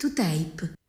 do 0.00 0.08
tape. 0.14 0.79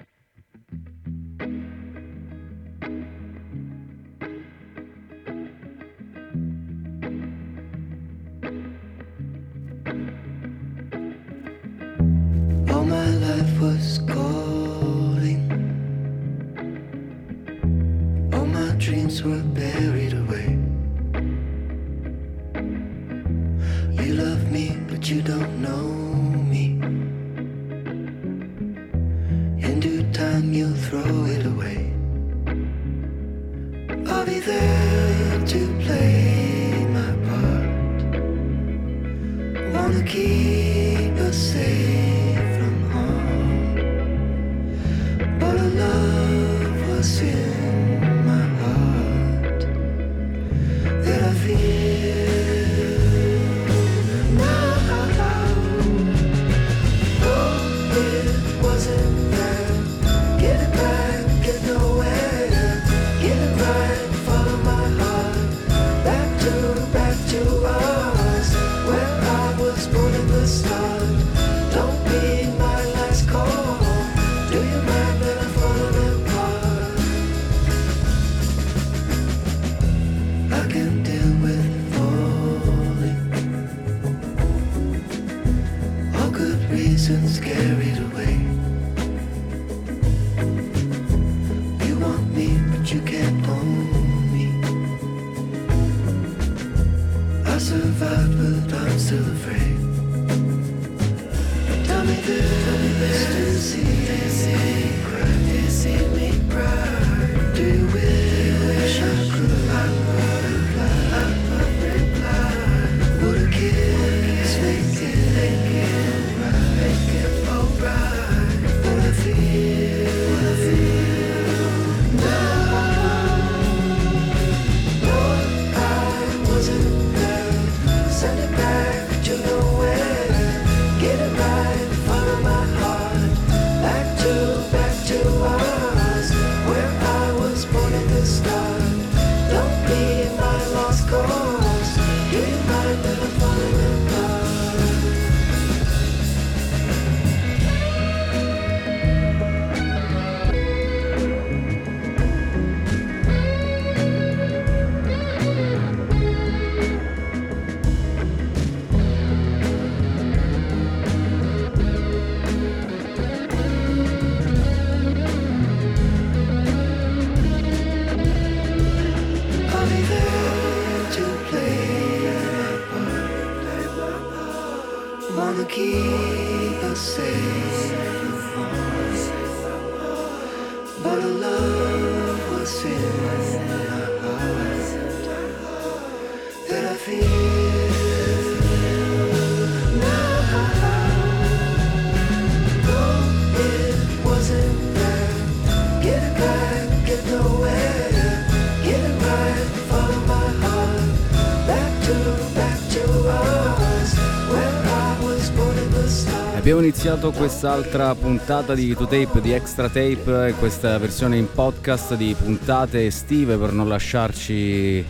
Abbiamo 206.61 206.81
iniziato 206.81 207.31
quest'altra 207.31 208.13
puntata 208.13 208.75
di 208.75 208.93
To 208.93 209.07
Tape, 209.07 209.41
di 209.41 209.51
Extra 209.51 209.87
Tape, 209.87 210.49
eh, 210.49 210.53
questa 210.53 210.99
versione 210.99 211.35
in 211.37 211.51
podcast 211.51 212.15
di 212.15 212.35
puntate 212.39 213.07
estive 213.07 213.57
per 213.57 213.73
non 213.73 213.87
lasciarci 213.87 215.03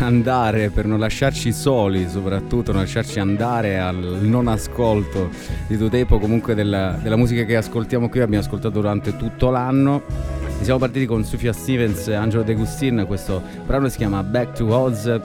andare, 0.00 0.70
per 0.70 0.86
non 0.86 0.98
lasciarci 0.98 1.52
soli 1.52 2.08
soprattutto, 2.08 2.72
non 2.72 2.80
lasciarci 2.80 3.20
andare 3.20 3.78
al 3.78 4.20
non 4.22 4.48
ascolto 4.48 5.28
di 5.66 5.76
To 5.76 5.90
Tape 5.90 6.14
o 6.14 6.18
comunque 6.18 6.54
della, 6.54 6.98
della 7.02 7.16
musica 7.16 7.44
che 7.44 7.56
ascoltiamo 7.56 8.08
qui, 8.08 8.20
abbiamo 8.20 8.42
ascoltato 8.42 8.80
durante 8.80 9.14
tutto 9.14 9.50
l'anno 9.50 10.43
siamo 10.62 10.78
partiti 10.78 11.06
con 11.06 11.24
Sufia 11.24 11.52
Stevens 11.52 12.08
e 12.08 12.14
Angelo 12.14 12.42
De 12.42 12.54
Gustin, 12.54 13.04
questo 13.06 13.42
brano 13.66 13.88
si 13.88 13.98
chiama 13.98 14.22
Back 14.22 14.52
to 14.56 14.74
Oz 14.74 15.20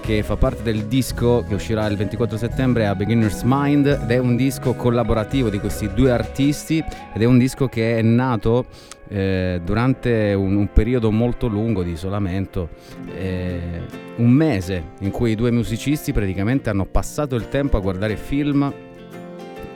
che 0.00 0.22
fa 0.22 0.36
parte 0.36 0.62
del 0.62 0.84
disco 0.84 1.44
che 1.48 1.54
uscirà 1.54 1.86
il 1.86 1.96
24 1.96 2.36
settembre 2.36 2.86
a 2.86 2.94
Beginner's 2.94 3.42
Mind 3.42 3.86
ed 3.86 4.10
è 4.10 4.18
un 4.18 4.36
disco 4.36 4.74
collaborativo 4.74 5.48
di 5.48 5.58
questi 5.58 5.90
due 5.94 6.10
artisti 6.10 6.84
ed 7.14 7.22
è 7.22 7.24
un 7.24 7.38
disco 7.38 7.68
che 7.68 7.98
è 7.98 8.02
nato 8.02 8.66
eh, 9.08 9.60
durante 9.64 10.34
un, 10.34 10.56
un, 10.56 10.72
periodo 10.72 11.10
molto 11.10 11.46
lungo 11.46 11.82
di 11.82 11.92
isolamento, 11.92 12.68
eh, 13.14 13.80
un 14.16 14.30
mese 14.30 14.90
in 15.00 15.10
cui 15.10 15.32
i 15.32 15.34
due 15.34 15.50
musicisti 15.50 16.12
praticamente 16.12 16.68
hanno 16.68 16.84
passato 16.84 17.34
il 17.34 17.48
tempo 17.48 17.76
a 17.76 17.80
guardare 17.80 18.16
film 18.16 18.72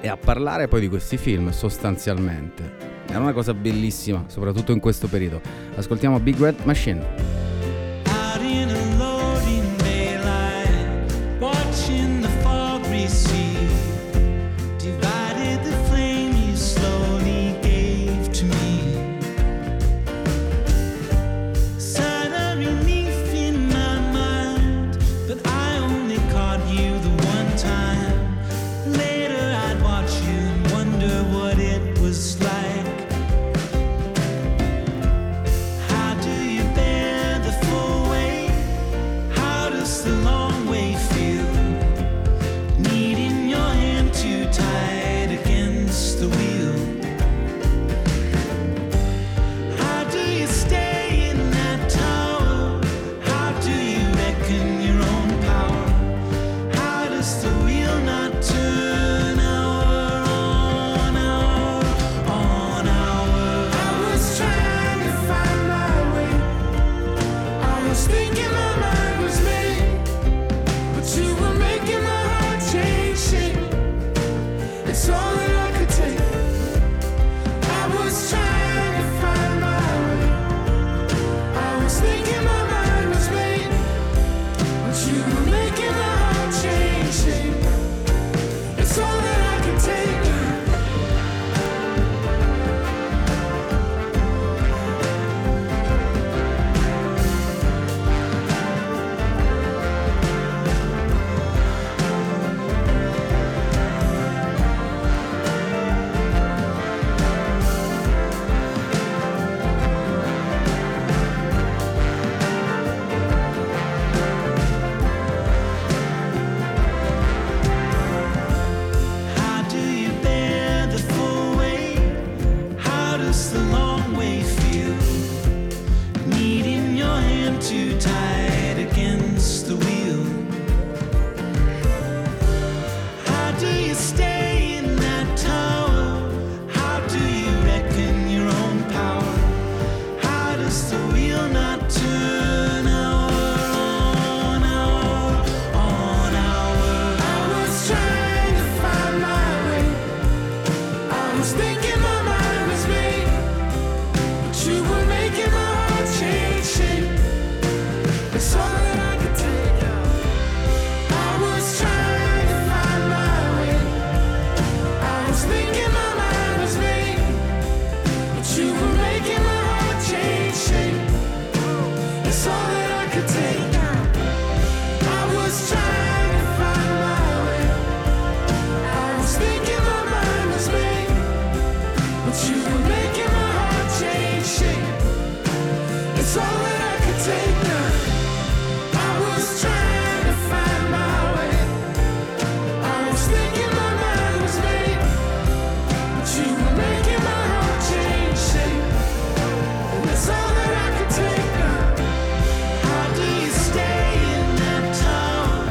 e 0.01 0.09
a 0.09 0.17
parlare 0.17 0.69
poi 0.69 0.81
di 0.81 0.89
questi 0.89 1.17
film 1.17 1.51
sostanzialmente. 1.51 2.88
Era 3.09 3.21
una 3.21 3.33
cosa 3.33 3.55
bellissima, 3.55 4.25
soprattutto 4.27 4.73
in 4.73 4.81
questo 4.81 5.09
periodo. 5.09 5.41
Ascoltiamo 5.77 6.21
Big 6.21 6.39
Red 6.39 6.57
Machine. 6.65 7.58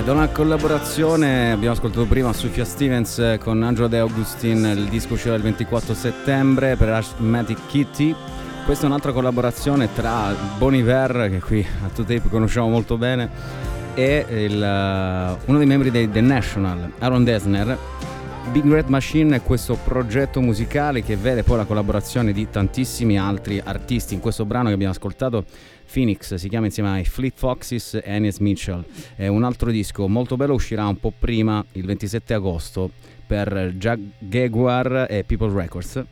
È 0.07 0.09
una 0.09 0.29
collaborazione, 0.29 1.51
abbiamo 1.51 1.73
ascoltato 1.73 2.05
prima 2.05 2.31
Sofia 2.31 2.63
Stevens 2.63 3.35
con 3.41 3.61
Angelo 3.61 3.89
De 3.89 3.97
Augustin, 3.97 4.63
il 4.63 4.85
disco 4.85 5.15
uscirà 5.15 5.35
il 5.35 5.41
24 5.41 5.93
settembre 5.93 6.77
per 6.77 6.87
Ashmatic 6.89 7.67
Kitty. 7.67 8.15
Questa 8.63 8.85
è 8.85 8.87
un'altra 8.87 9.11
collaborazione 9.11 9.89
tra 9.93 10.33
Bon 10.57 10.73
Iver, 10.73 11.27
che 11.29 11.41
qui 11.41 11.65
a 11.83 11.89
2Tape 11.93 12.29
conosciamo 12.29 12.69
molto 12.69 12.97
bene, 12.97 13.29
e 13.95 14.25
il, 14.29 14.63
eh, 14.63 15.37
uno 15.45 15.57
dei 15.57 15.67
membri 15.67 15.91
dei 15.91 16.09
The 16.09 16.21
National, 16.21 16.89
Aaron 16.99 17.25
Desner. 17.25 17.77
Big 18.51 18.65
Red 18.65 18.87
Machine 18.87 19.35
è 19.35 19.43
questo 19.43 19.77
progetto 19.83 20.39
musicale 20.39 21.03
che 21.03 21.17
vede 21.17 21.43
poi 21.43 21.57
la 21.57 21.65
collaborazione 21.65 22.31
di 22.31 22.49
tantissimi 22.49 23.19
altri 23.19 23.61
artisti. 23.61 24.13
In 24.13 24.21
questo 24.21 24.45
brano 24.45 24.69
che 24.69 24.73
abbiamo 24.73 24.93
ascoltato, 24.93 25.43
Phoenix 25.91 26.35
si 26.35 26.49
chiama 26.49 26.65
insieme 26.65 26.89
ai 26.89 27.05
Fleet 27.05 27.33
Foxes 27.35 27.95
e 27.95 28.03
Ennis 28.05 28.37
Mitchell. 28.39 28.83
È 29.15 29.27
un 29.27 29.43
altro 29.43 29.71
disco 29.71 30.07
molto 30.07 30.35
bello, 30.35 30.53
uscirà 30.53 30.85
un 30.85 30.99
po' 30.99 31.13
prima, 31.17 31.63
il 31.73 31.85
27 31.85 32.33
agosto, 32.33 32.91
per 33.25 33.73
Jaguar 34.19 35.07
e 35.09 35.23
People 35.23 35.53
Records. 35.53 36.03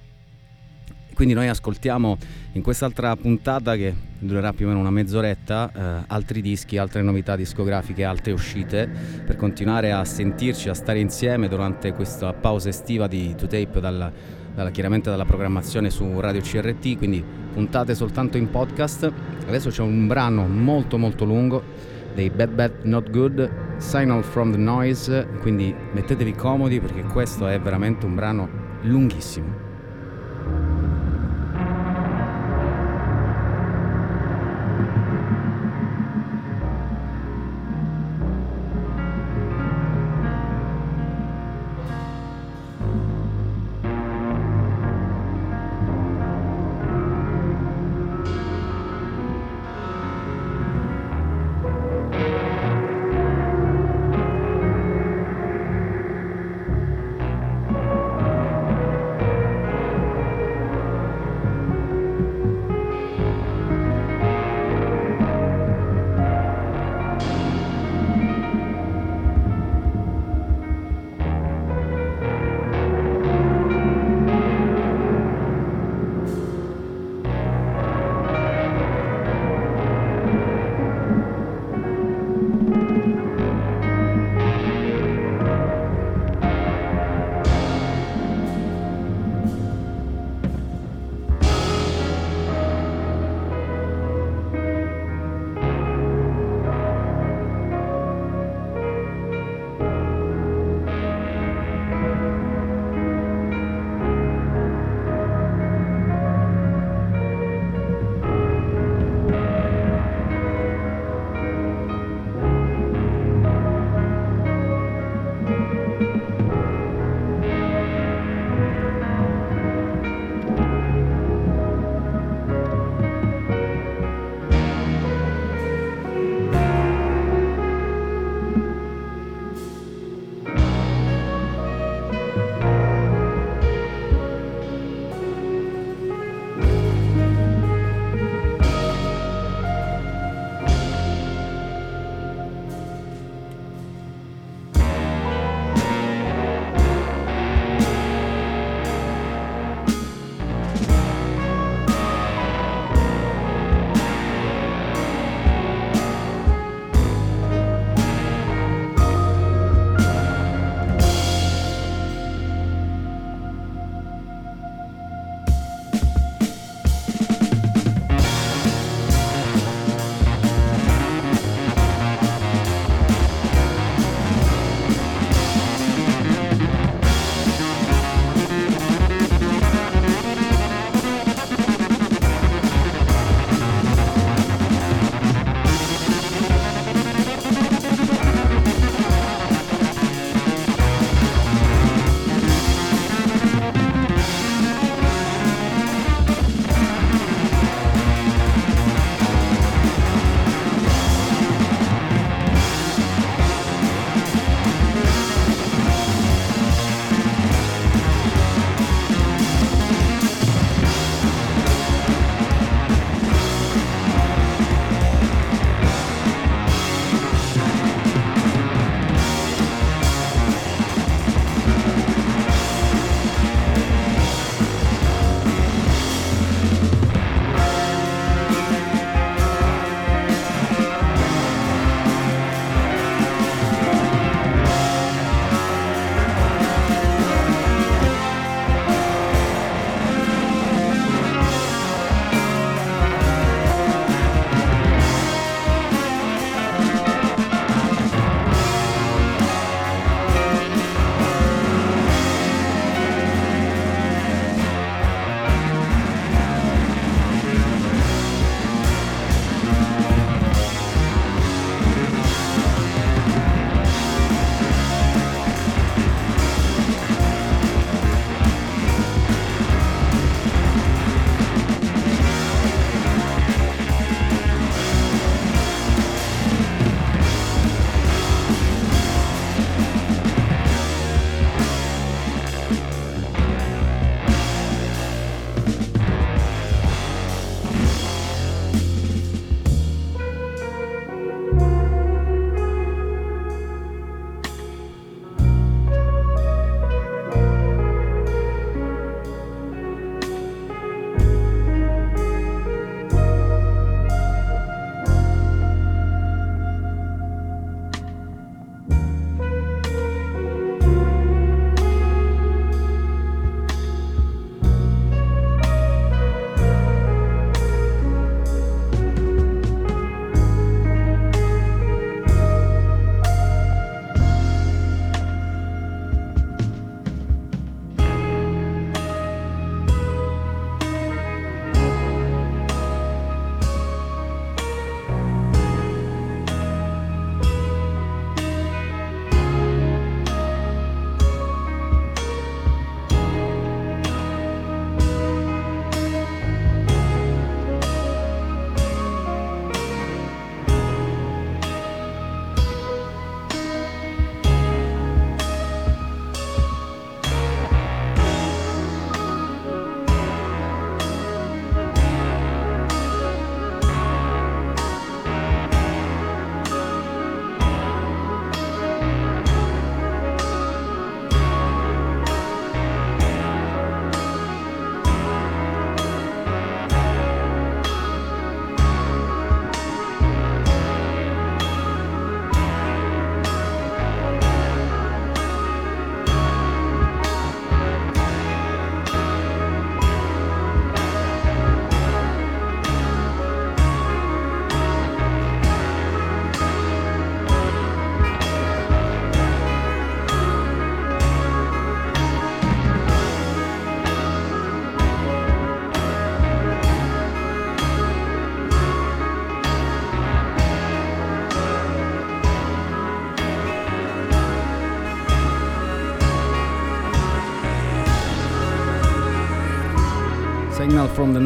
Quindi 1.16 1.34
noi 1.34 1.48
ascoltiamo 1.48 2.18
in 2.52 2.62
quest'altra 2.62 3.16
puntata 3.16 3.78
che 3.78 3.94
durerà 4.20 4.52
più 4.52 4.66
o 4.66 4.68
meno 4.68 4.82
una 4.82 4.92
mezz'oretta 4.92 5.72
eh, 5.72 6.04
altri 6.08 6.42
dischi, 6.42 6.78
altre 6.78 7.02
novità 7.02 7.38
discografiche, 7.38 8.04
altre 8.04 8.34
uscite 8.34 8.90
per 9.26 9.38
continuare 9.38 9.94
a 9.94 10.04
sentirci, 10.04 10.68
a 10.68 10.74
stare 10.74 11.00
insieme 11.00 11.48
durante 11.48 11.94
questa 11.94 12.34
pausa 12.34 12.68
estiva 12.68 13.08
di 13.08 13.34
2Tape 13.34 13.80
dalla, 13.80 14.12
dalla- 14.56 14.72
chiaramente 14.72 15.10
dalla 15.10 15.26
programmazione 15.26 15.90
su 15.90 16.20
Radio 16.20 16.42
CRT, 16.42 16.98
quindi 16.98 17.24
puntate 17.54 17.94
soltanto 17.94 18.38
in 18.38 18.50
podcast. 18.50 19.12
Adesso 19.48 19.70
c'è 19.70 19.82
un 19.82 20.08
brano 20.08 20.48
molto 20.48 20.98
molto 20.98 21.26
lungo 21.26 21.62
dei 22.16 22.30
Bad 22.30 22.50
Bad 22.52 22.72
Not 22.84 23.10
Good, 23.10 23.50
Signal 23.78 24.24
from 24.24 24.52
the 24.52 24.58
Noise, 24.58 25.28
quindi 25.42 25.76
mettetevi 25.92 26.34
comodi 26.34 26.80
perché 26.80 27.04
questo 27.04 27.46
è 27.48 27.60
veramente 27.60 28.06
un 28.06 28.16
brano 28.16 28.50
lunghissimo. 28.82 29.65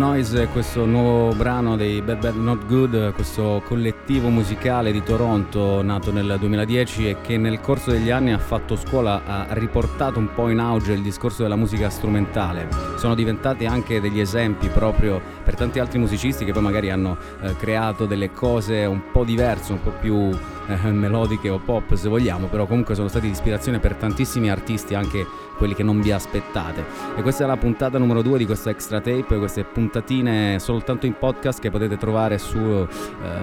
Noise 0.09 0.47
questo 0.47 0.85
nuovo 0.85 1.35
brano 1.35 1.77
dei 1.77 2.01
Bad 2.01 2.19
Bad 2.19 2.35
Not 2.35 2.65
Good, 2.65 3.13
questo 3.13 3.61
collettivo 3.63 4.29
musicale 4.29 4.91
di 4.91 5.03
Toronto 5.03 5.83
nato 5.83 6.11
nel 6.11 6.37
2010 6.39 7.09
e 7.09 7.21
che 7.21 7.37
nel 7.37 7.61
corso 7.61 7.91
degli 7.91 8.09
anni 8.09 8.33
ha 8.33 8.39
fatto 8.39 8.75
scuola, 8.75 9.21
ha 9.23 9.53
riportato 9.53 10.17
un 10.17 10.33
po' 10.33 10.49
in 10.49 10.57
auge 10.57 10.93
il 10.93 11.03
discorso 11.03 11.43
della 11.43 11.55
musica 11.55 11.91
strumentale. 11.91 12.67
Sono 12.97 13.13
diventati 13.13 13.67
anche 13.67 14.01
degli 14.01 14.19
esempi 14.19 14.67
proprio 14.69 15.21
per 15.43 15.53
tanti 15.53 15.77
altri 15.77 15.99
musicisti 15.99 16.43
che 16.43 16.53
poi 16.53 16.63
magari 16.63 16.89
hanno 16.89 17.15
eh, 17.41 17.55
creato 17.55 18.07
delle 18.07 18.31
cose 18.31 18.85
un 18.85 19.11
po' 19.11 19.23
diverse, 19.23 19.73
un 19.73 19.83
po' 19.83 19.91
più 19.91 20.31
eh, 20.69 20.91
melodiche 20.91 21.49
o 21.49 21.59
pop 21.59 21.93
se 21.95 22.07
vogliamo, 22.07 22.47
però 22.47 22.65
comunque 22.65 22.95
sono 22.95 23.07
stati 23.07 23.25
di 23.25 23.31
ispirazione 23.31 23.79
per 23.79 23.95
tantissimi 23.95 24.49
artisti 24.49 24.93
anche 24.93 25.25
quelli 25.59 25.75
che 25.75 25.83
non 25.83 25.99
vi 25.99 26.11
aspettate. 26.11 26.85
E 27.17 27.21
questa 27.21 27.43
è 27.43 27.47
la 27.47 27.57
puntata 27.57 27.97
numero 27.97 28.21
2 28.21 28.37
di 28.37 28.45
questa 28.45 28.69
extra 28.69 29.01
tape, 29.01 29.37
queste 29.37 29.65
puntatine 29.65 30.57
soltanto 30.57 31.05
in 31.05 31.15
podcast 31.19 31.59
che 31.59 31.69
potete 31.69 31.97
trovare 31.97 32.37
su 32.37 32.57
uh, 32.57 32.87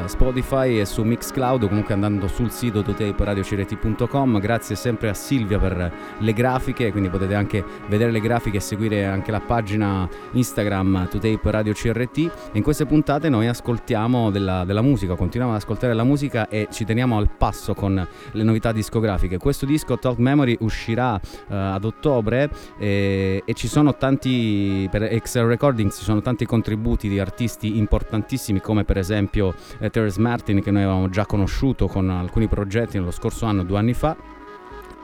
Spotify 0.06 0.80
e 0.80 0.86
su 0.86 1.02
Mixcloud, 1.02 1.68
comunque 1.68 1.92
andando 1.92 2.26
sul 2.26 2.50
sito 2.50 2.82
totaperadiocrt.com. 2.82 4.40
Grazie 4.40 4.76
sempre 4.76 5.10
a 5.10 5.14
Silvia 5.14 5.58
per 5.58 5.92
le 6.18 6.32
grafiche, 6.32 6.90
quindi 6.90 7.10
potete 7.10 7.34
anche 7.34 7.62
vedere 7.88 8.10
le 8.10 8.20
grafiche 8.20 8.56
e 8.56 8.60
seguire 8.60 9.04
anche 9.04 9.30
la 9.30 9.40
pagina 9.40 10.08
Instagram 10.32 11.08
Totape 11.10 11.50
Radio 11.50 11.74
CRT. 11.74 12.18
E 12.18 12.30
in 12.52 12.62
queste 12.62 12.86
puntate 12.86 13.28
noi 13.28 13.46
ascoltiamo 13.46 14.30
della, 14.30 14.64
della 14.64 14.82
musica, 14.82 15.14
continuiamo 15.16 15.54
ad 15.54 15.60
ascoltare 15.60 15.92
la 15.92 16.04
musica 16.04 16.48
e 16.48 16.68
ci 16.70 16.86
teniamo 16.86 17.15
al 17.18 17.30
passo 17.36 17.74
con 17.74 18.06
le 18.32 18.42
novità 18.42 18.72
discografiche. 18.72 19.38
Questo 19.38 19.66
disco 19.66 19.98
Talk 19.98 20.18
Memory 20.18 20.56
uscirà 20.60 21.14
uh, 21.14 21.20
ad 21.48 21.84
ottobre 21.84 22.50
eh, 22.78 23.42
e 23.44 23.54
ci 23.54 23.68
sono 23.68 23.96
tanti 23.96 24.88
per 24.90 25.02
Excel 25.04 25.46
Recordings 25.46 25.96
ci 25.96 26.04
sono 26.04 26.20
tanti 26.20 26.44
contributi 26.46 27.08
di 27.08 27.18
artisti 27.18 27.78
importantissimi 27.78 28.60
come 28.60 28.84
per 28.84 28.98
esempio 28.98 29.54
eh, 29.78 29.90
Terence 29.90 30.20
Martin 30.20 30.62
che 30.62 30.70
noi 30.70 30.82
avevamo 30.82 31.08
già 31.08 31.26
conosciuto 31.26 31.86
con 31.86 32.08
alcuni 32.10 32.48
progetti 32.48 32.98
nello 32.98 33.10
scorso 33.10 33.46
anno 33.46 33.64
due 33.64 33.78
anni 33.78 33.94
fa 33.94 34.35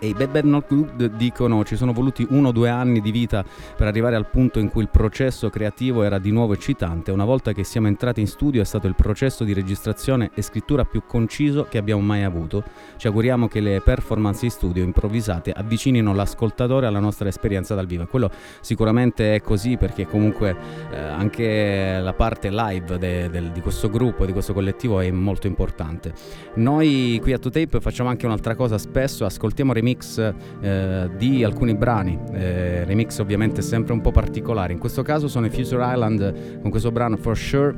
e 0.02 0.08
i 0.08 0.14
Bad 0.14 0.30
Bad 0.30 0.44
Not 0.46 0.66
Good 0.66 1.14
dicono 1.14 1.62
ci 1.62 1.76
sono 1.76 1.92
voluti 1.92 2.26
uno 2.30 2.48
o 2.48 2.52
due 2.52 2.68
anni 2.68 3.00
di 3.00 3.12
vita 3.12 3.44
per 3.76 3.86
arrivare 3.86 4.16
al 4.16 4.26
punto 4.26 4.58
in 4.58 4.68
cui 4.68 4.82
il 4.82 4.88
processo 4.88 5.48
creativo 5.48 6.02
era 6.02 6.18
di 6.18 6.32
nuovo 6.32 6.54
eccitante. 6.54 7.12
Una 7.12 7.24
volta 7.24 7.52
che 7.52 7.62
siamo 7.62 7.86
entrati 7.86 8.20
in 8.20 8.26
studio 8.26 8.60
è 8.60 8.64
stato 8.64 8.88
il 8.88 8.96
processo 8.96 9.44
di 9.44 9.52
registrazione 9.52 10.32
e 10.34 10.42
scrittura 10.42 10.84
più 10.84 11.04
conciso 11.06 11.68
che 11.70 11.78
abbiamo 11.78 12.00
mai 12.00 12.24
avuto. 12.24 12.64
Ci 12.96 13.06
auguriamo 13.06 13.46
che 13.46 13.60
le 13.60 13.80
performance 13.80 14.44
in 14.44 14.50
studio 14.50 14.82
improvvisate 14.82 15.52
avvicinino 15.52 16.12
l'ascoltatore 16.12 16.86
alla 16.86 16.98
nostra 16.98 17.28
esperienza 17.28 17.76
dal 17.76 17.86
vivo. 17.86 18.02
E 18.02 18.06
quello 18.06 18.28
sicuramente 18.60 19.36
è 19.36 19.40
così 19.40 19.76
perché 19.76 20.08
comunque 20.08 20.56
eh, 20.90 20.96
anche 20.96 22.00
la 22.00 22.12
parte 22.12 22.50
live 22.50 22.98
de, 22.98 23.30
de, 23.30 23.52
di 23.52 23.60
questo 23.60 23.88
gruppo, 23.88 24.26
di 24.26 24.32
questo 24.32 24.52
collettivo 24.52 24.98
è 24.98 25.08
molto 25.12 25.46
importante. 25.46 26.12
Noi 26.54 27.20
qui 27.22 27.32
a 27.32 27.38
2Tape 27.38 27.80
facciamo 27.80 28.08
anche 28.08 28.26
un'altra 28.26 28.56
cosa 28.56 28.78
spesso, 28.78 29.24
ascoltiamo 29.24 29.72
remix 29.72 29.90
remix 29.92 30.32
eh, 30.60 31.10
di 31.16 31.44
alcuni 31.44 31.74
brani, 31.74 32.18
eh, 32.32 32.84
remix 32.84 33.18
ovviamente 33.18 33.62
sempre 33.62 33.92
un 33.92 34.00
po' 34.00 34.10
particolari. 34.10 34.72
In 34.72 34.78
questo 34.78 35.02
caso 35.02 35.28
sono 35.28 35.46
i 35.46 35.50
Future 35.50 35.84
Island 35.84 36.60
con 36.60 36.70
questo 36.70 36.90
brano 36.90 37.16
For 37.16 37.36
Sure, 37.36 37.74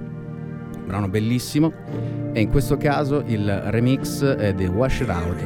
brano 0.87 1.09
bellissimo, 1.09 1.73
e 2.33 2.41
in 2.41 2.51
questo 2.51 2.77
caso 2.77 3.23
il 3.27 3.51
remix 3.67 4.25
è 4.25 4.55
di 4.55 4.67
Wash 4.67 5.01
It 5.01 5.09
Out. 5.09 5.43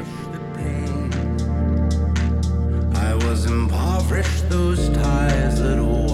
I 2.93 3.13
was 3.25 3.45
impoverished 3.45 4.47
those 4.49 4.89
ties 4.91 5.59
little 5.61 6.09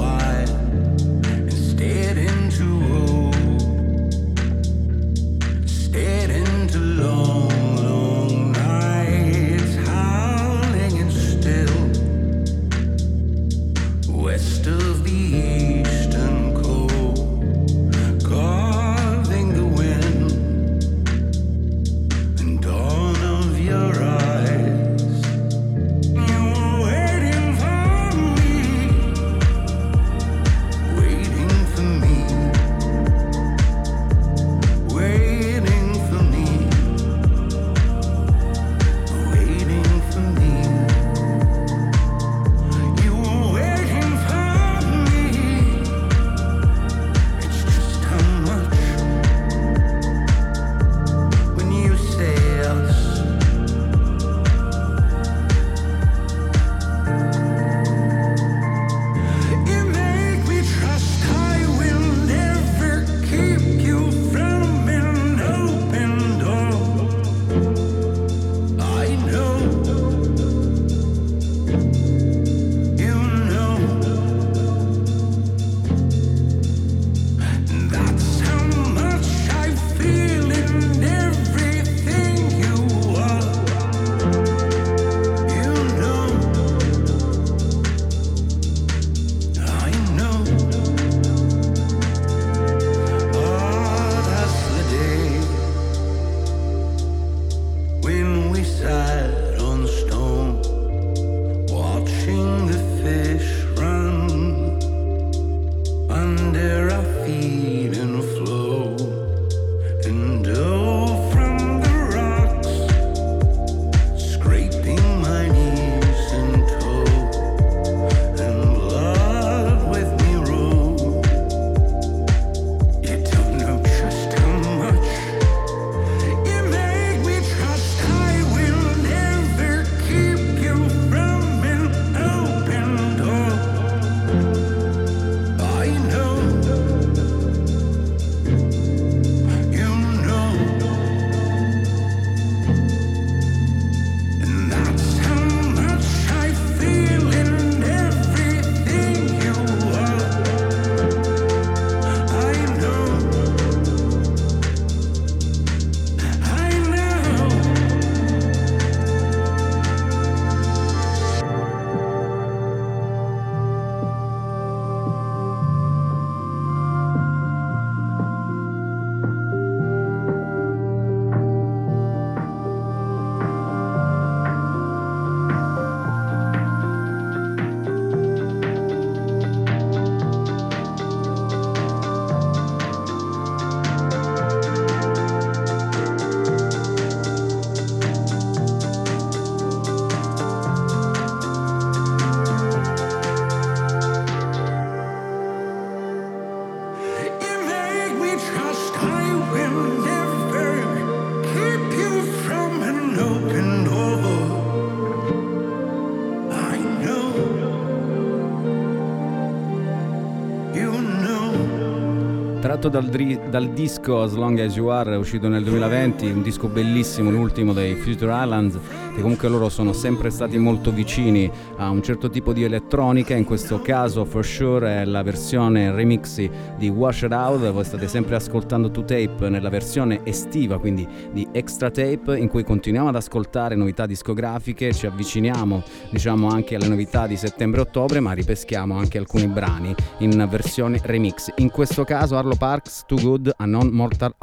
tratto 212.86 212.90
dal, 212.90 213.06
dri- 213.10 213.40
dal, 213.50 213.70
disco 213.70 214.22
As 214.22 214.34
Long 214.34 214.60
As 214.60 214.76
You 214.76 214.88
Are 214.88 215.16
uscito 215.16 215.48
nel 215.48 215.64
2020, 215.64 216.30
un 216.30 216.42
disco 216.42 216.68
bellissimo, 216.68 217.32
l'ultimo 217.32 217.74
dei 217.74 217.96
Future 217.96 218.32
Islands 218.32 218.95
che 219.16 219.22
comunque 219.22 219.48
loro 219.48 219.70
sono 219.70 219.94
sempre 219.94 220.30
stati 220.30 220.58
molto 220.58 220.92
vicini 220.92 221.50
a 221.78 221.90
un 221.90 222.04
certo 222.04 222.30
tipo 222.30 222.52
di 222.52 222.64
elettronica, 222.64 223.34
in 223.34 223.46
questo 223.46 223.82
caso 223.82 224.26
for 224.26 224.46
sure 224.46 225.02
è 225.02 225.06
la 225.06 225.24
versione 225.24 225.92
remixi 225.92 226.50
di 226.78 226.90
Wash 226.90 227.22
It 227.22 227.32
Out, 227.32 227.72
voi 227.72 227.86
state 227.86 228.10
sempre 228.10 228.36
ascoltando 228.36 228.92
To 228.92 229.06
Tape 229.06 229.48
nella 229.50 229.70
versione 229.70 230.20
estiva, 230.26 230.78
quindi 230.80 231.08
di 231.32 231.48
Extra 231.54 231.90
Tape, 231.90 232.38
in 232.38 232.50
cui 232.50 232.66
continuiamo 232.66 233.08
ad 233.08 233.16
ascoltare 233.16 233.76
novità 233.76 234.06
discografiche, 234.06 234.94
ci 234.94 235.06
avviciniamo 235.06 235.82
diciamo 236.10 236.50
anche 236.50 236.76
alle 236.76 236.90
novità 236.90 237.26
di 237.26 237.38
settembre-ottobre, 237.38 238.20
ma 238.20 238.34
ripeschiamo 238.34 238.98
anche 238.98 239.18
alcuni 239.18 239.48
brani 239.48 239.96
in 240.20 240.46
versione 240.50 241.00
remix. 241.02 241.54
In 241.58 241.70
questo 241.70 242.04
caso 242.04 242.38
Arlo 242.38 242.56
Parks, 242.56 243.04
Too 243.08 243.20
Good, 243.22 243.54
a 243.56 243.66
Non 243.66 243.88
Mortal 243.88 244.36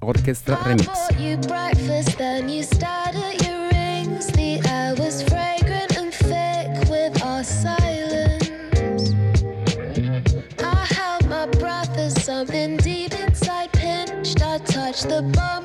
Orchestra 0.00 0.58
Remix. 0.64 0.88
the 15.08 15.22
boat. 15.22 15.55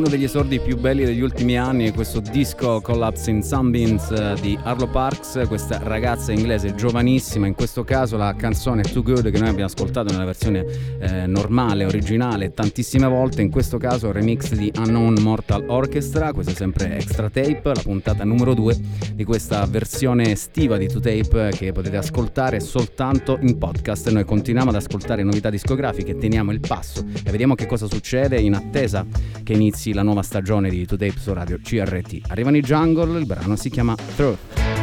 Uno 0.00 0.08
degli 0.08 0.24
esordi 0.24 0.58
più 0.60 0.78
belli 0.78 1.04
degli 1.04 1.20
ultimi 1.20 1.58
anni 1.58 1.92
questo 1.92 2.20
disco 2.20 2.80
Collapse 2.80 3.30
in 3.30 3.42
Sunbeams 3.42 4.10
eh, 4.10 4.34
di 4.40 4.58
Arlo 4.62 4.88
Parks, 4.88 5.42
questa 5.46 5.78
ragazza 5.82 6.32
inglese 6.32 6.74
giovanissima, 6.74 7.46
in 7.46 7.52
questo 7.54 7.84
caso 7.84 8.16
la 8.16 8.34
canzone 8.34 8.80
Too 8.80 9.02
Good 9.02 9.30
che 9.30 9.38
noi 9.38 9.48
abbiamo 9.50 9.66
ascoltato 9.66 10.10
nella 10.10 10.24
versione 10.24 10.64
eh, 11.00 11.26
normale, 11.26 11.84
originale, 11.84 12.54
tantissime 12.54 13.08
volte, 13.08 13.42
in 13.42 13.50
questo 13.50 13.76
caso 13.76 14.10
remix 14.10 14.54
di 14.54 14.72
Unknown 14.74 15.18
Mortal 15.20 15.66
Orchestra, 15.68 16.32
questa 16.32 16.52
è 16.52 16.54
sempre 16.54 16.96
Extra 16.96 17.28
Tape, 17.28 17.60
la 17.64 17.82
puntata 17.82 18.24
numero 18.24 18.54
2 18.54 18.78
di 19.12 19.24
questa 19.24 19.66
versione 19.66 20.30
estiva 20.30 20.78
di 20.78 20.86
2Tape 20.86 21.54
che 21.54 21.72
potete 21.72 21.98
ascoltare 21.98 22.60
soltanto 22.60 23.36
in 23.42 23.58
podcast. 23.58 24.08
Noi 24.08 24.24
continuiamo 24.24 24.70
ad 24.70 24.76
ascoltare 24.76 25.22
novità 25.22 25.50
discografiche, 25.50 26.16
teniamo 26.16 26.52
il 26.52 26.60
passo 26.60 27.04
e 27.22 27.30
vediamo 27.30 27.54
che 27.54 27.66
cosa 27.66 27.86
succede 27.86 28.40
in 28.40 28.54
attesa 28.54 29.04
che 29.42 29.52
inizi 29.52 29.89
la 29.92 30.02
nuova 30.02 30.22
stagione 30.22 30.70
di 30.70 30.86
2Tape 30.88 31.18
su 31.18 31.32
Radio 31.32 31.58
CRT. 31.62 32.20
Arrivano 32.28 32.56
i 32.56 32.60
Jungle, 32.60 33.18
il 33.18 33.26
brano 33.26 33.56
si 33.56 33.70
chiama 33.70 33.94
Truth. 34.16 34.79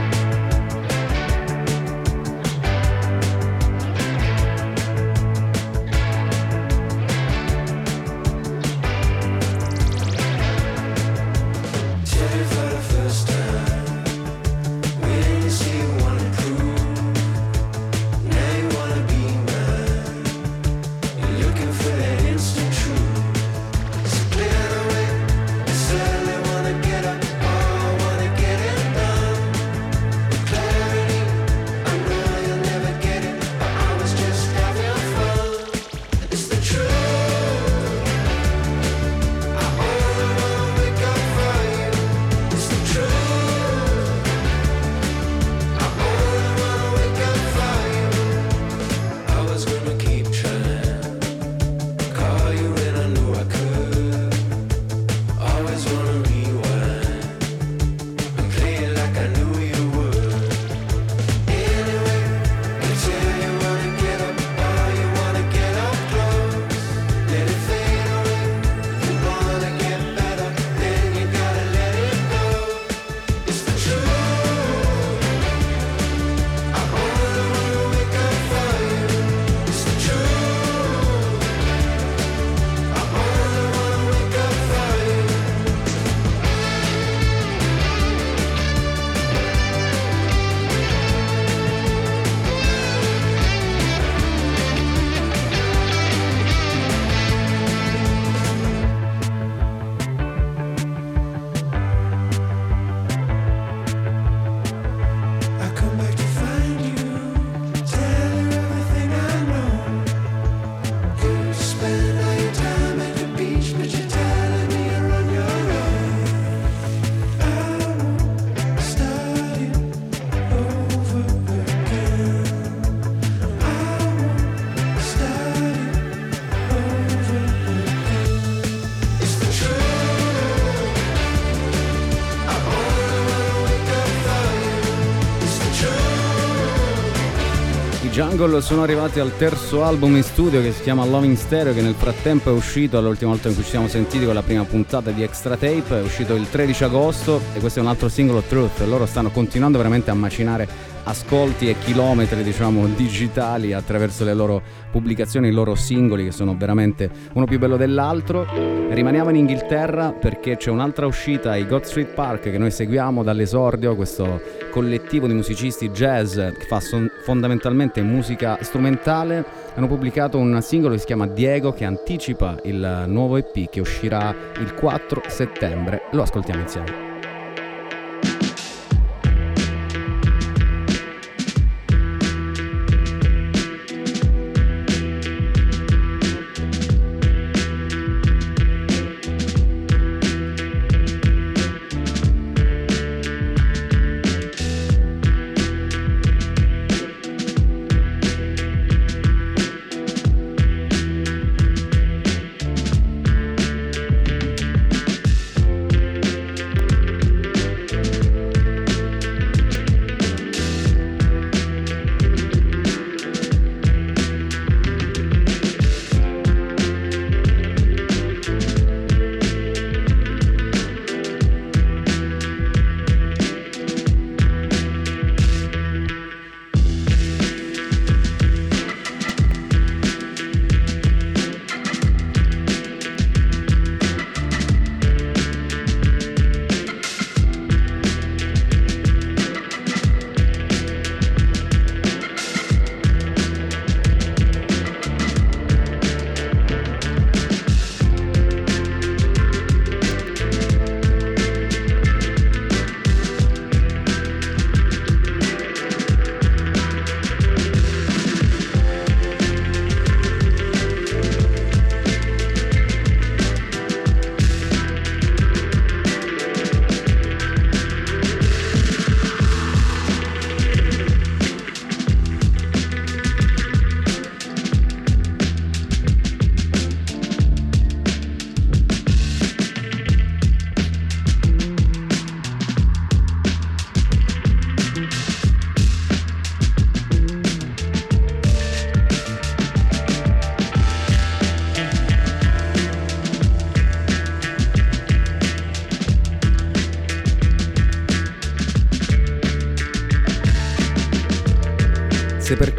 Jungle 138.37 138.61
sono 138.61 138.83
arrivati 138.83 139.19
al 139.19 139.35
terzo 139.35 139.83
album 139.83 140.15
in 140.15 140.21
studio 140.21 140.61
che 140.61 140.71
si 140.71 140.83
chiama 140.83 141.03
Loving 141.03 141.35
Stereo 141.35 141.73
che 141.73 141.81
nel 141.81 141.95
frattempo 141.95 142.51
è 142.51 142.53
uscito 142.53 143.01
l'ultima 143.01 143.31
volta 143.31 143.47
in 143.47 143.55
cui 143.55 143.63
ci 143.63 143.71
siamo 143.71 143.87
sentiti 143.87 144.25
con 144.25 144.35
la 144.35 144.43
prima 144.43 144.63
puntata 144.63 145.09
di 145.09 145.23
Extra 145.23 145.57
Tape 145.57 145.97
è 145.97 146.01
uscito 146.03 146.35
il 146.35 146.47
13 146.47 146.83
agosto 146.83 147.41
e 147.55 147.59
questo 147.59 147.79
è 147.79 147.81
un 147.81 147.87
altro 147.87 148.09
singolo 148.09 148.41
Truth. 148.41 148.81
Loro 148.81 149.07
stanno 149.07 149.31
continuando 149.31 149.79
veramente 149.79 150.11
a 150.11 150.13
macinare 150.13 150.67
ascolti 151.07 151.69
e 151.69 151.75
chilometri 151.79 152.43
diciamo 152.43 152.85
digitali 152.87 153.71
attraverso 153.71 154.25
le 154.25 154.33
loro 154.33 154.61
pubblicazioni, 154.91 155.47
i 155.47 155.51
loro 155.51 155.73
singoli 155.75 156.25
che 156.25 156.31
sono 156.31 156.55
veramente 156.57 157.09
uno 157.33 157.45
più 157.45 157.57
bello 157.59 157.77
dell'altro. 157.77 158.45
Rimaniamo 158.89 159.29
in 159.29 159.37
Inghilterra 159.37 160.11
perché 160.11 160.57
c'è 160.57 160.69
un'altra 160.69 161.05
uscita 161.05 161.51
ai 161.51 161.65
God 161.65 161.83
Street 161.83 162.13
Park 162.13 162.49
che 162.51 162.57
noi 162.57 162.71
seguiamo 162.71 163.23
dall'esordio, 163.23 163.95
questo 163.95 164.41
collettivo 164.69 165.27
di 165.27 165.33
musicisti 165.33 165.89
jazz 165.89 166.35
che 166.35 166.65
fa 166.67 166.79
son- 166.79 167.09
fondamentalmente 167.23 168.01
musica 168.01 168.57
strumentale. 168.61 169.45
Hanno 169.75 169.87
pubblicato 169.87 170.37
un 170.37 170.61
singolo 170.61 170.93
che 170.93 170.99
si 170.99 171.05
chiama 171.05 171.27
Diego 171.27 171.71
che 171.71 171.85
anticipa 171.85 172.57
il 172.63 173.05
nuovo 173.07 173.37
EP 173.37 173.69
che 173.69 173.79
uscirà 173.79 174.35
il 174.59 174.73
4 174.73 175.23
settembre. 175.27 176.03
Lo 176.11 176.23
ascoltiamo 176.23 176.61
insieme. 176.61 177.16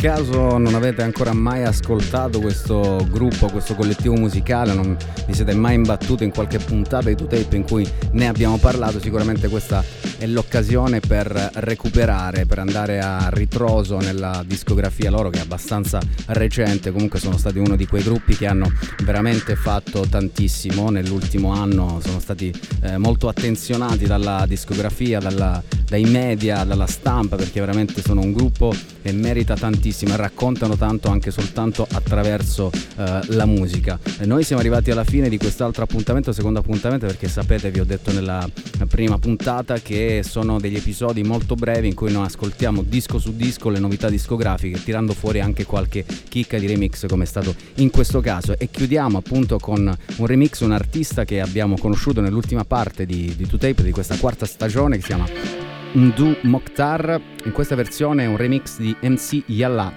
Caso 0.08 0.56
non 0.56 0.74
avete 0.74 1.02
ancora 1.02 1.34
mai 1.34 1.64
ascoltato 1.64 2.40
questo 2.40 3.06
gruppo, 3.10 3.50
questo 3.50 3.74
collettivo 3.74 4.14
musicale, 4.14 4.72
non 4.72 4.96
vi 5.26 5.34
siete 5.34 5.52
mai 5.54 5.74
imbattuti 5.74 6.24
in 6.24 6.30
qualche 6.30 6.58
puntata 6.58 7.12
di 7.12 7.14
2Tape 7.14 7.54
in 7.54 7.64
cui 7.64 7.86
ne 8.12 8.26
abbiamo 8.26 8.56
parlato, 8.56 9.00
sicuramente 9.00 9.48
questa 9.48 9.84
è 10.16 10.26
l'occasione 10.26 11.00
per 11.00 11.50
recuperare, 11.56 12.46
per 12.46 12.58
andare 12.58 13.00
a 13.00 13.28
ritroso 13.28 13.98
nella 13.98 14.42
discografia 14.46 15.10
loro 15.10 15.28
che 15.28 15.40
è 15.40 15.42
abbastanza 15.42 16.00
recente, 16.28 16.90
comunque 16.90 17.18
sono 17.18 17.36
stati 17.36 17.58
uno 17.58 17.76
di 17.76 17.86
quei 17.86 18.02
gruppi 18.02 18.34
che 18.34 18.46
hanno 18.46 18.72
veramente 19.04 19.56
fatto 19.56 20.06
tantissimo 20.08 20.88
nell'ultimo 20.88 21.52
anno, 21.52 22.00
sono 22.02 22.18
stati 22.18 22.50
eh, 22.80 22.96
molto 22.96 23.28
attenzionati 23.28 24.06
dalla 24.06 24.46
discografia, 24.48 25.18
dalla, 25.18 25.62
dai 25.88 26.04
media, 26.04 26.64
dalla 26.64 26.86
stampa, 26.86 27.36
perché 27.36 27.60
veramente 27.60 28.02
sono 28.02 28.20
un 28.20 28.32
gruppo 28.32 28.74
che 29.02 29.10
merita 29.12 29.54
tantissimo 29.54 30.12
e 30.12 30.16
raccontano 30.16 30.76
tanto 30.76 31.08
anche 31.08 31.30
soltanto 31.30 31.86
attraverso 31.90 32.70
eh, 32.96 33.20
la 33.28 33.46
musica. 33.46 33.98
E 34.18 34.26
noi 34.26 34.44
siamo 34.44 34.60
arrivati 34.60 34.90
alla 34.90 35.04
fine 35.04 35.28
di 35.28 35.38
quest'altro 35.38 35.84
appuntamento, 35.84 36.32
secondo 36.32 36.58
appuntamento, 36.58 37.06
perché 37.06 37.28
sapete, 37.28 37.70
vi 37.70 37.80
ho 37.80 37.84
detto 37.84 38.12
nella 38.12 38.46
prima 38.86 39.18
puntata 39.18 39.80
che 39.80 40.22
sono 40.22 40.60
degli 40.60 40.76
episodi 40.76 41.22
molto 41.22 41.54
brevi 41.54 41.88
in 41.88 41.94
cui 41.94 42.12
noi 42.12 42.26
ascoltiamo 42.26 42.82
disco 42.82 43.18
su 43.18 43.34
disco 43.34 43.70
le 43.70 43.78
novità 43.78 44.10
discografiche, 44.10 44.82
tirando 44.82 45.14
fuori 45.14 45.40
anche 45.40 45.64
qualche 45.64 46.04
chicca 46.28 46.58
di 46.58 46.66
remix 46.66 47.06
come 47.06 47.24
è 47.24 47.26
stato 47.26 47.54
in 47.76 47.90
questo 47.90 48.20
caso. 48.20 48.58
E 48.58 48.68
chiudiamo 48.70 49.16
appunto 49.16 49.58
con 49.58 49.96
un 50.16 50.26
remix, 50.26 50.60
un 50.60 50.72
artista 50.72 51.24
che 51.24 51.40
abbiamo 51.40 51.78
conosciuto 51.78 52.20
nell'ultima 52.20 52.64
parte 52.64 53.06
di, 53.06 53.34
di 53.34 53.46
2Tape 53.46 53.80
di 53.80 53.90
questa 53.90 54.16
quarta 54.16 54.44
stagione 54.44 54.96
che 54.96 55.02
si 55.02 55.08
chiama 55.08 55.77
Ndu 55.92 56.36
Mokhtar. 56.42 57.20
In 57.44 57.52
questa 57.52 57.74
versione 57.74 58.24
è 58.24 58.26
un 58.26 58.36
remix 58.36 58.78
di 58.78 58.94
MC 59.00 59.42
Yalla. 59.46 59.92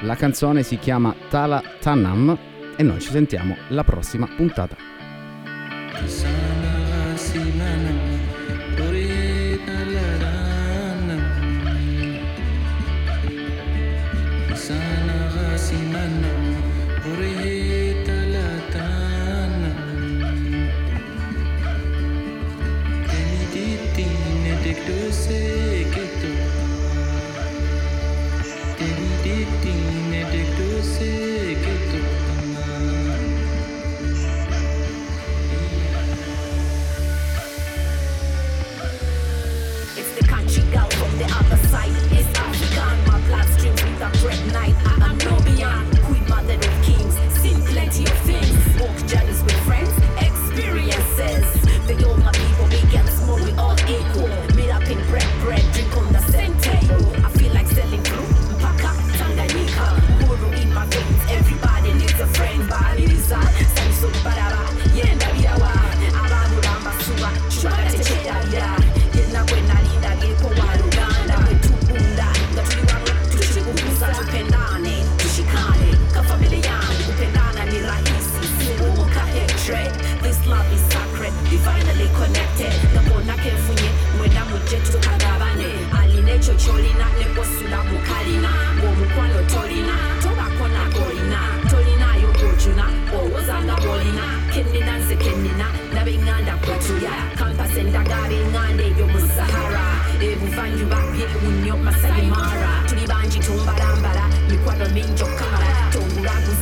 La 0.00 0.14
canzone 0.14 0.62
si 0.62 0.78
chiama 0.78 1.14
Tala 1.28 1.62
Tanam 1.80 2.38
e 2.76 2.82
noi 2.82 3.00
ci 3.00 3.10
sentiamo 3.10 3.56
la 3.68 3.84
prossima 3.84 4.26
puntata. 4.26 4.76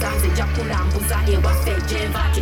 utanze 0.04 0.28
byo 0.28 0.44
kurambuza 0.54 1.16
iwafeje 1.32 2.08
mvake 2.08 2.40